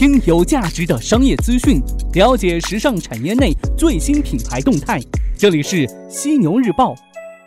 [0.00, 1.78] 听有价值的商业资讯，
[2.14, 4.98] 了解时尚产业内最新品牌动态。
[5.36, 6.94] 这里是犀牛日报，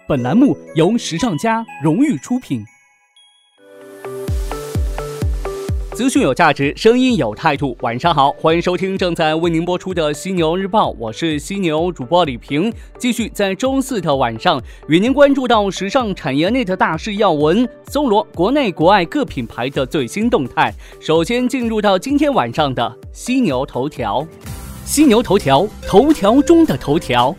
[0.08, 2.64] 本栏目由时尚家荣誉出品。
[5.94, 7.78] 资讯有价值，声音有态度。
[7.82, 12.74] 晚上好，欢迎收听正在为您播出的犀牛日报，我是犀牛主播李平。
[12.98, 20.74] 继续在周四的晚上与您关注到时尚产业内的大事要闻，搜罗国内国外各品牌的最新动态。
[21.00, 24.26] 首先进入到今天晚上的犀牛头条，
[24.84, 27.36] 犀牛头条，头条中的头条。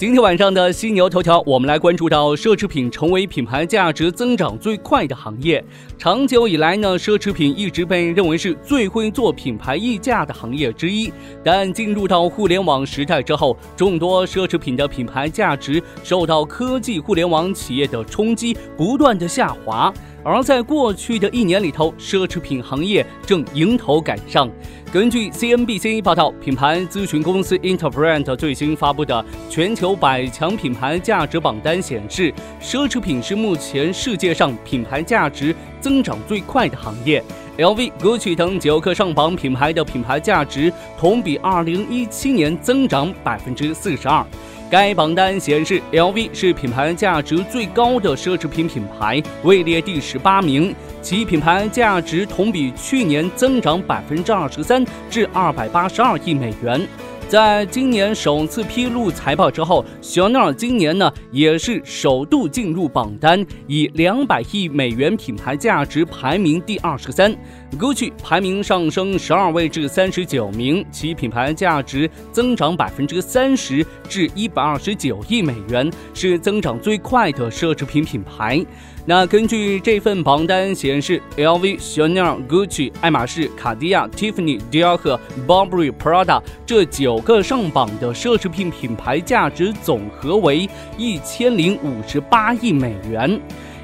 [0.00, 5.62] 今天晚上的犀牛头条，我们来关注到奢侈品成为品牌价值增长最快的行业。
[5.98, 11.12] 长久以来呢，奢侈品一直被认为是最会做品牌溢价的行业之一。
[11.44, 19.92] 但进入到互联网时代之后，众多奢侈品的品牌价值受到科技互联网企业的冲击，不断的下滑。
[20.22, 24.50] 而在过去的一年里头，奢侈品行业正迎头赶上。
[24.92, 37.22] 根据 CNBC 报道，品牌咨询公司 Interbrand 最新发布的全球百强品牌价值榜单显示，奢侈品是目前世界上品牌价值增长最快的行业。
[37.56, 44.26] LV、Gucci 等九个上榜品牌的品牌价值同比2017年增长百分之四十二。
[44.70, 56.86] 该榜单显示，LV 是品牌价值最高的奢侈品品牌，位列第十八名，其品牌价值同比去年增长百分之二十三，至二百八十二亿美元。
[57.30, 67.32] 在今年首次披露财报之后，香奈儿今年呢也是首度进入榜单，以两百亿美元品牌价值排名第二十三。
[67.78, 78.60] Gucci 排名上升十二位至三十九名，其品牌价值增长百分之三十至一百二十九亿美元，是增长最快的奢侈品品牌。
[79.06, 93.40] 那根据这份榜单显示，LV、Chanel、Gucci、爱马仕、卡地亚、Tiffany、迪奥和 Burberry、Prada 这九个上榜的奢侈品品牌价值总和为一千零五十八亿美元。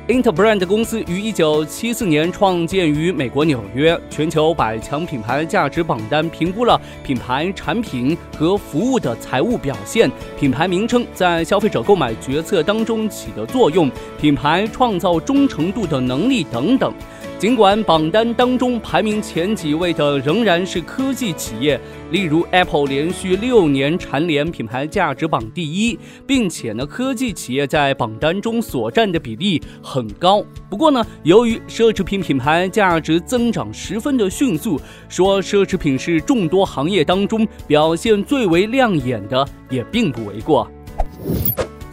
[0.09, 4.01] Interbrand 公司于一九七四年创建于美国纽约。
[4.09, 10.09] 全球百强品牌价值榜单评估了品牌产品和服务的财务表现、
[10.39, 16.95] 品牌名称在消费者购买决策当中起的作用、品牌创造忠诚度的能力等等。
[17.39, 21.79] 尽管榜单当中排名前几位的仍然是科技企业，
[22.11, 30.43] 例如 Apple 连续六年蝉联品牌价值榜第一，并且呢，科技企业在榜单中所占的比例很高。
[30.71, 34.81] 不过呢，由于奢侈品品牌价值增长十分的迅速，
[35.11, 40.67] 说奢侈品是众多行业当中表现最为亮眼的，也并不为过。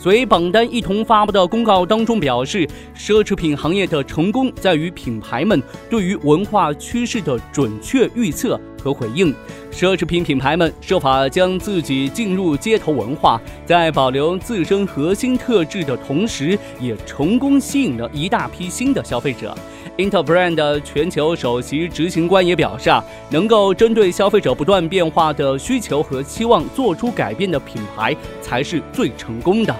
[0.04, 9.34] 随榜单一同发布的公告当中表示，奢侈品行业的成功在于品牌们对于文化趋势的准确预测和回应。
[9.72, 19.58] 奢侈品品牌们设法将自己进入街头文化，在保留自身核心特质的同时，也成功吸引了一大批新的消费者。
[19.98, 29.76] Interbrand 全球首席执行官也表示啊，能够针对消费者不断变化的需求和期望做出改变的品牌，才是最成功的。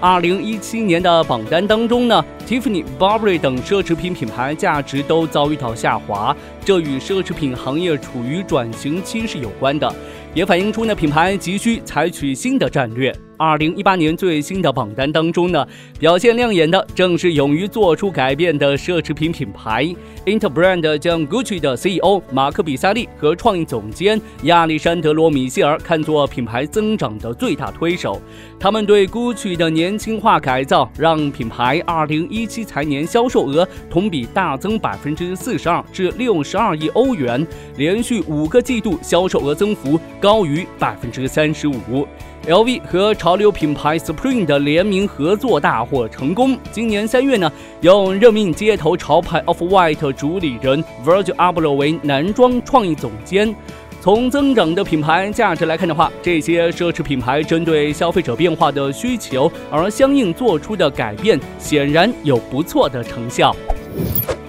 [0.00, 9.90] 二零一七年的榜单当中呢，Tiffany、Burberry 等奢侈品品牌价值都遭遇到下滑，这与奢侈品行业处于转型期是有关的，
[10.34, 13.14] 也反映出呢品牌急需采取新的战略。
[13.44, 15.66] 二零一八年最新的榜单当中呢，
[15.98, 19.94] 表现亮眼的正是勇于做出改变的奢侈品品牌。
[20.24, 28.18] Interbrand 将 Gucci 的 CEO 马克·比萨利和创意总监亚历山德罗·米歇尔看作品牌增长的最大推手。
[28.58, 37.46] 他们对 Gucci 的年轻化改造，让品牌二零一七财年销售额同比大增百分之四十二，至六十二亿欧元，
[37.76, 42.08] 连续五个季度销售额增幅高于百分之三十五。
[42.46, 46.58] LV 和潮流品牌 Supreme 的联名合作大获成功。
[46.70, 47.50] 今年三月呢，
[47.80, 53.54] 又任命街头潮牌 Off White 主理人 Virgil Abloh 为男装创意总监。
[54.02, 63.56] 从增长的品牌价值来看的话，这些奢侈品牌针对消费者变化的需求而相应做出的改变，显然有不错的成效。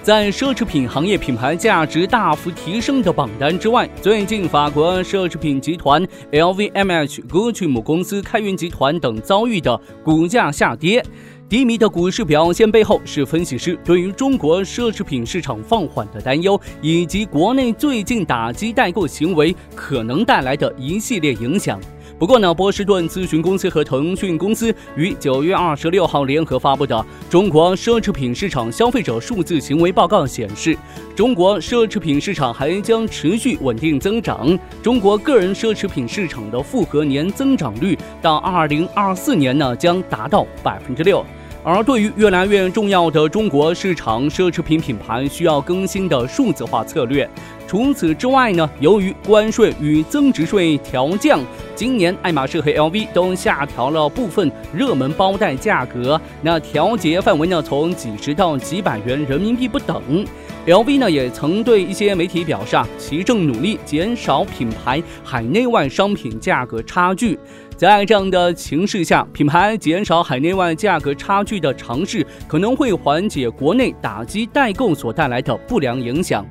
[0.06, 6.00] 在奢侈品行业品牌价值大幅提升的榜单之外，最近法国奢侈品集团
[6.30, 11.04] LVMH、Gucci 母公司开云集团等遭遇的股价下跌。
[11.48, 21.80] 低迷的股市表现背后，是分析师对于中国奢侈品市场放缓的担忧，以及国内最近打击代购行为可能带来的一系列影响。
[22.18, 26.96] 不过呢，波士顿咨询公司和腾讯公司于九月二十六号联合发布的
[27.30, 30.74] 《中国奢侈品市场消费者数字行为报告》显示，
[31.14, 34.58] 中国奢侈品市场还将持续稳定增长。
[34.82, 41.22] 中国个人奢侈品市场的复合年增长率到二零二四年呢，将达到百分之六。
[41.66, 47.28] 而对于越来越重要的中国市场奢侈品品牌，需要更新的数字化策略。
[47.66, 51.40] 除此之外呢，由于关税与增值税调降，
[51.74, 60.24] 今年爱马仕和 LV 都下调了部分热门包袋价格，那调节范围呢，从几十到几百元人民币不等。
[60.66, 67.38] LV 呢也曾对一些媒体表示，啊，其正努力减少品牌海内外商品价格差距。
[67.76, 76.44] 在这样的形势下，品牌减少海内外价格差距的尝试，可能会缓解国内打击代购所带来的不良影响。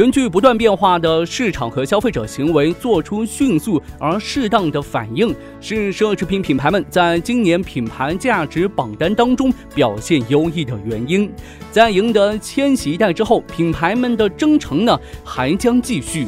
[0.00, 11.30] 根据不断变化的市场和消费者行为，做出迅速而适当的反应，是奢侈品品牌们在今年品牌价值榜单当中表现优异的原因。
[11.70, 16.26] 在赢得千禧一代之后，品牌们的征程呢还将继续。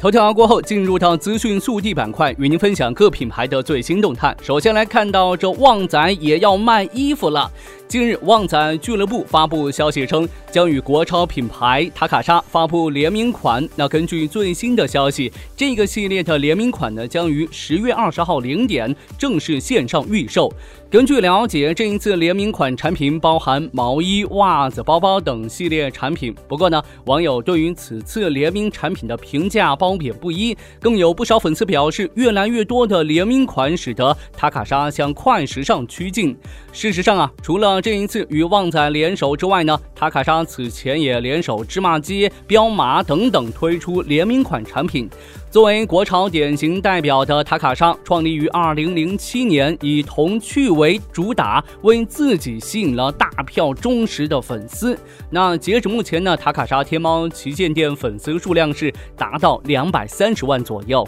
[0.00, 4.34] 头条过后，进入到资讯速递板块，与您分享各品牌的最新动态。
[4.42, 7.50] 首先来看到这旺仔也要卖衣服了。
[7.94, 13.64] 近日，旺仔俱乐部发布消息称，将与国潮品牌塔卡莎发布联名款。
[13.76, 20.52] 那根据最新的消息，这个系列的联名款呢，将于十月二十号零点正式线上预售。
[20.90, 26.34] 根据了解，这一次联名款产品包含毛衣、袜子、包包等系列产品。
[26.48, 36.36] 不过呢，网友对于此次联名产品的评价褒贬不一，更有不少粉丝表示，越来越多的联名款使得塔卡莎向快时尚趋近。
[36.72, 45.06] 事实上啊，除了这一次与旺仔联手之外呢，塔卡莎此前也联手芝麻街、彪马等等推出联名款产品。
[45.50, 54.98] 作为国潮典型代表的塔卡莎，创立于二零零七年，以童趣为主打，为自己吸引了大票忠实的粉丝。
[55.28, 61.06] 那截止目前呢，塔卡莎天猫旗舰店粉丝数量是达到两百三十万左右。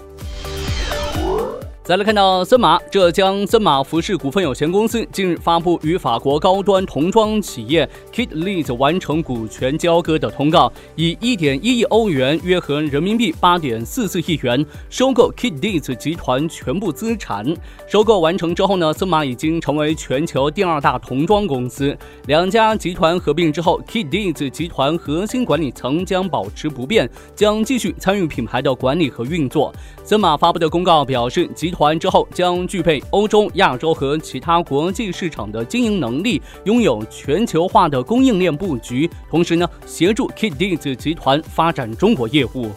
[1.87, 17.47] 再来看到森马，浙江森马服饰股份有限公司近日发布与法国高端童装企业 Kid Leeds 完成股权交割的通告，以一点一亿欧元（约合人民币八点四四亿元）收购 Kid Leeds 集团全部资产。
[17.87, 21.97] 收购完成之后呢，森马已经成为全球第二大童装公司。
[22.27, 29.73] 两家集团合并之后，Kid Leeds 集团核心管理层将保持不变，将继续参与品牌的管理和运作。
[30.03, 42.71] 森马发布的公告表示，集团之后将具备欧洲、亚洲和其他国际市场的经营能力，拥有全球化的供应链布局，同时呢，协助 Kiddies 集团发展中国业务。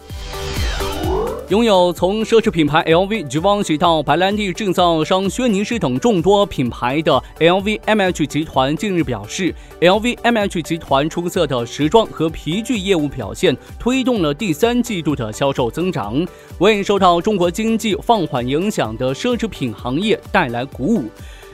[1.49, 9.51] 拥有从奢侈品牌 LV、Givenchy 到白兰地制造商轩尼诗等众多品牌的 LVMH 集团近日表示
[9.81, 16.23] ，LVMH 集团出色的时装和皮具业务表现，推动了第三季度的销售增长，
[16.59, 21.05] 为受到中国经济放缓影响的奢侈品行业带来鼓舞。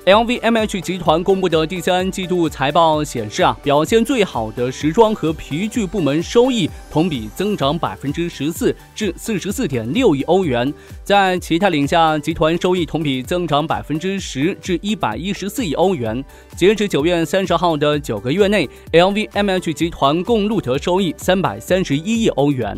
[0.05, 10.71] LVMH 集团公布的第三季度财报显示，啊，表现最好的时装和皮具部门收益同比增长百分之十四，至四十四点六亿欧元。
[11.03, 16.23] 在其他领下，集团收益同比增长百分之十，至一百一十四亿欧元。
[16.55, 22.77] 截止九月三十号的九个月内，LVMH 集团共录得收益三百三十一亿欧元。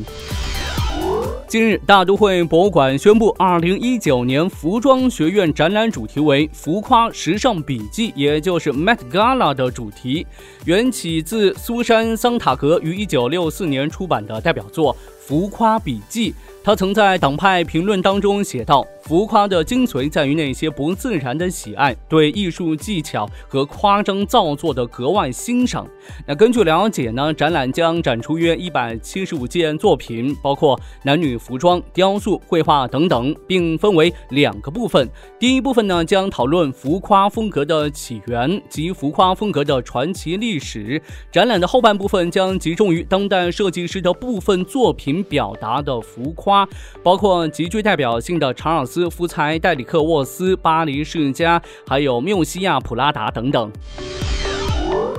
[1.48, 10.28] 近日，大都会博物馆宣布，二零一九年服装学院展览主题为“浮夸时尚笔记”，也就是 Met Gala 的主题，
[10.66, 14.94] 缘起自苏珊·桑塔格于一九六四年出版的代表作
[15.26, 16.32] 《浮夸笔记》。
[16.68, 25.88] 他曾在党派评论当中写道：“浮夸的精髓在于那些不自然的喜爱，对艺术技巧和夸张造作的格外欣赏。”
[26.28, 35.10] 那根据了解呢，展览将展出约一百七十五件作品，包括男女服装、雕塑、绘画等等，并分为两个部分。
[35.40, 41.02] 第一部分呢，将讨论浮夸风格的起源及浮夸风格的传奇历史。
[41.32, 46.57] 展览的后半部分将集中于当代设计师的部分作品表达的浮夸。
[47.04, 53.70] 包括极具代表性的查尔斯福才、戴里克沃斯、巴黎世家，还有缪西亚普拉达等等。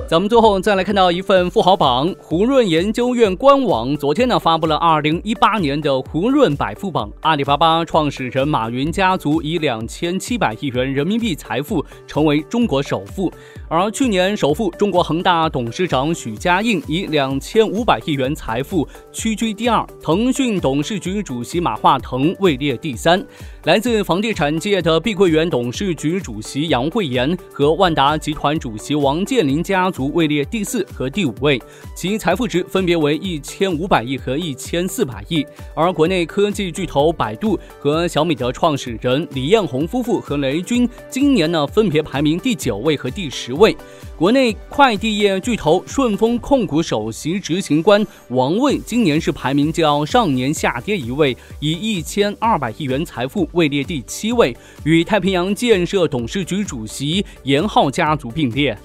[0.08, 13.30] 咱们最后再来看到一份富豪榜，胡润研究院官网昨天呢发布了二零一八年的胡润百富榜，阿里巴巴创始人马云家族以两千七百亿元人民币财富成为中国首富，
[13.70, 23.22] 而去年首富中国恒大董事长许家印以两千五百亿元财富屈居第二，腾讯董事局主席马化腾位列第三。
[23.64, 31.60] 来自房地产界的碧桂园董事局主席杨惠妍和万达集团主席王健林家族位列第四和第五位，
[31.94, 35.46] 其财富值分别为一千五百亿和一千四百亿。
[35.74, 43.76] 而国内科技巨头百度和小米的创始人李彦宏夫妇和雷军今年呢分别排名第九位和第十位。
[44.16, 58.76] 国内快递业巨头顺丰控股首席执行官王卫今年是排名较上年下跌一位，以一千二百亿元财富位列第七位，与太平洋建设董事局主席严浩家族并列。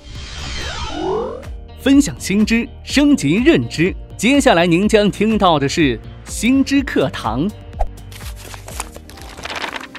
[1.80, 3.94] 分享新知，升级认知。
[4.16, 7.50] 接下来您将听到的是新知课堂。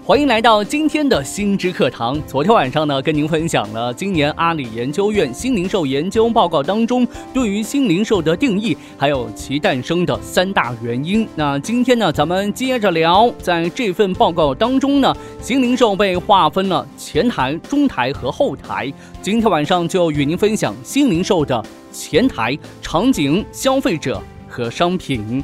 [0.06, 2.20] 欢迎来到今天的新知课堂。
[2.26, 11.26] 昨天晚上呢，跟您分享了今年阿里研究院新零售研究报告当中对于新零售的定义，还有其诞生的三大原因。
[11.34, 18.92] 那今天呢，咱们接着聊，在这份报告当中呢，新零售被划分了前台、中台和后台。
[19.22, 25.42] 今天晚上就与您分享新零售的前台场景、消费者和商品。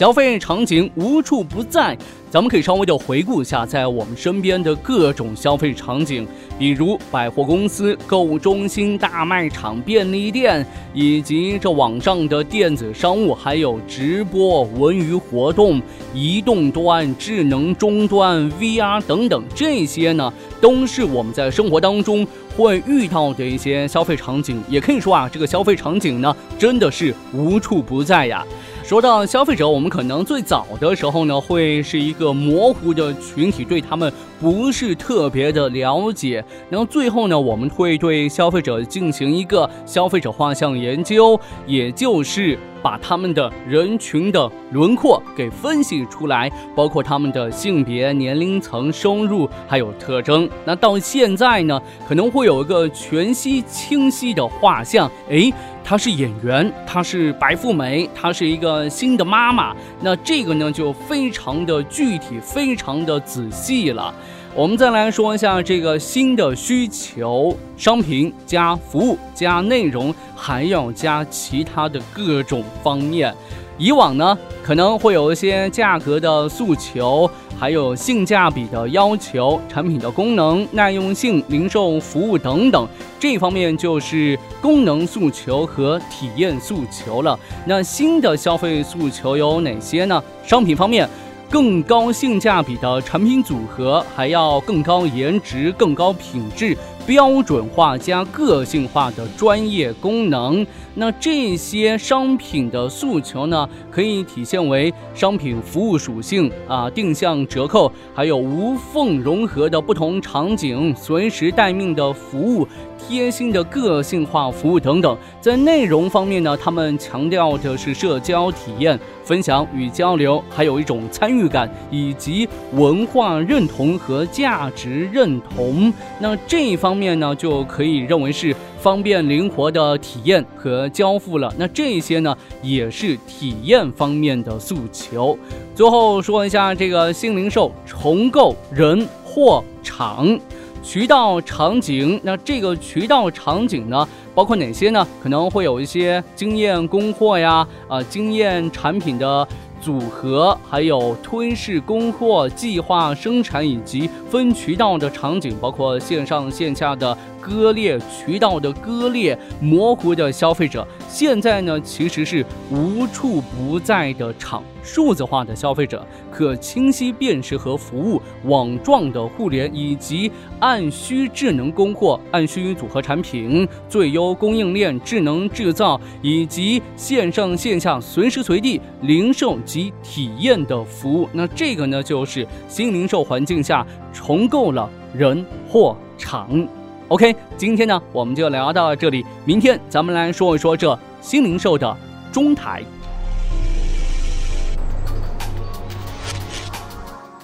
[0.00, 1.94] 消费场景无处不在。
[2.30, 6.26] 咱们可以稍微的回顾一下，在我们身边的各种消费场景，
[6.58, 15.82] 比如百货公司、购物中心、大卖场、便利店，以及这网上的电子商务，还有直播、文娱活动、
[16.14, 22.26] 移动端、智能终端、VR 等等，这些呢，都是我们在生活当中
[22.56, 24.62] 会遇到的一些消费场景。
[24.66, 28.42] 也可以说啊，这个消费场景呢，真的是无处不在呀。
[28.90, 36.44] 说到消费者，我们可能最早的时候呢，会是一个模糊的群体，对他们不是特别的了解。
[36.68, 50.50] 然后最后呢，我们会对消费者进行一个消费者画像研究，也就是把他们的人群的轮廓给分析出来，包括他们的性别、年龄层、收入还有特征。
[50.64, 55.54] 那到现在呢，可能会有一个全息清晰的画像，诶。
[55.82, 59.74] 她是演员，她是白富美，她是一个新的妈妈。
[60.00, 64.14] 那这个呢，就非常的具体，非常的仔细了。
[64.54, 73.32] 我们再来说一下这个新的需求：商品加服务加内容，还要加其他的各种方面。
[73.78, 77.30] 以往呢，可能会有一些价格的诉求，
[77.60, 82.88] 还有性价比的要求，产品的功能、耐用性、零售服务等等，
[83.18, 87.38] 这方面就是功能诉求和体验诉求了。
[87.66, 90.24] 那新的消费诉求有哪些呢？
[90.42, 91.06] 商品方面。
[91.50, 100.66] 更高性价比的产品组合，还要更高颜值、更高品质、标准化加个性化的专业功能。
[100.94, 112.66] 那这些商品的诉求呢，可以体现为商品服务属性啊，定向折扣，还有无缝融合的不同场景、随时待命的服务。
[113.08, 125.92] 贴心的个性化服务等等，在内容方面呢，他们强调的是社交体验、分享与交流，还有一种参与感以及文化认同和价值认同。
[126.20, 131.52] 那这一方面呢，就可以认为是方便灵活的体验和交付了。
[131.58, 135.36] 那这些呢，也是体验方面的诉求。
[135.74, 140.38] 最后说一下这个新零售重构人、货、场。
[140.82, 145.06] 渠道场景，那这个渠道场景呢，包括哪些呢？
[145.22, 149.46] 可能会有一些经验供货呀，啊，经验产品的
[149.80, 157.16] 组合，还有吞噬供货、计划生产以及分渠道的场景，包括线上线下的。
[157.40, 170.30] 割裂渠道的割裂，模糊的消费者，现在呢其实是无处不在的场，数字化的消费者，可清晰辨识和服务，网状的互联，以及
[170.60, 181.28] 按需智能供货、按需组合产品、最优供应链、智能制造，以及线上线下随时随地零售及体验的服务。
[181.32, 186.68] 那这个呢就是新零售环境下重构了人、货、场。
[187.10, 191.96] ok 今天呢我们就聊到这里明天咱们来说一说这新零售的
[192.32, 192.82] 中台。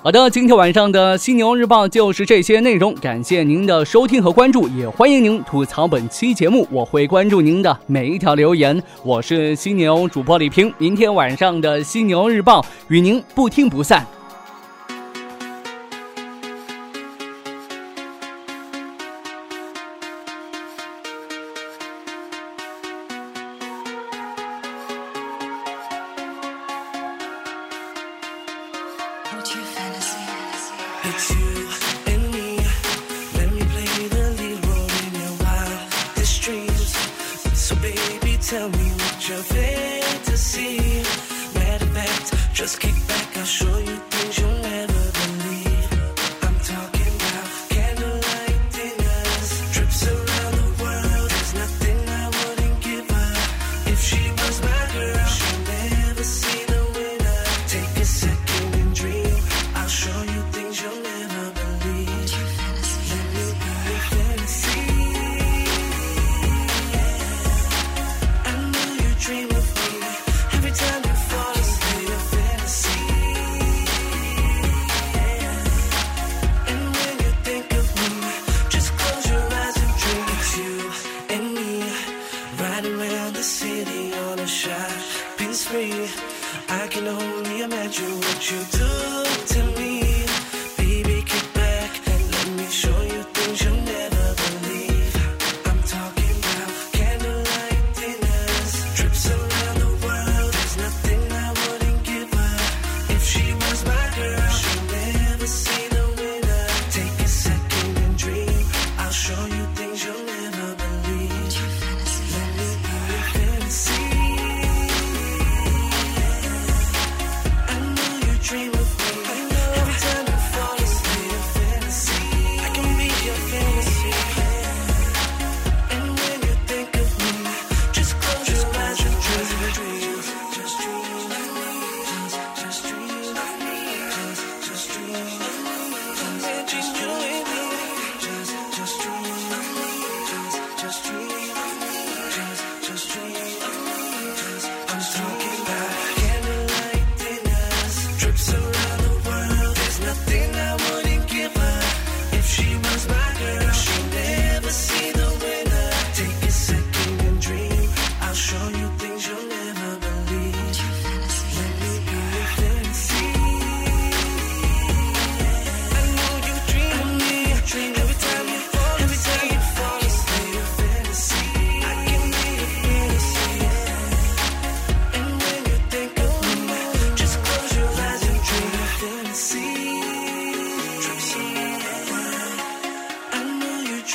[0.04, 8.80] 好的今天晚上的犀牛日报就是这些内容感谢您的收听和关注也欢迎您吐槽本期节目我会关注您的每一条留言。
[9.02, 14.06] 我是犀牛主播李平明天晚上的犀牛日报与您不听不散。
[42.66, 42.95] just kick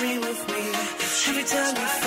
[0.02, 0.64] dream with me.
[1.30, 2.01] Every time you